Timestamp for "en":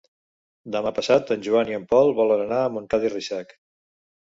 1.35-1.43, 1.81-1.85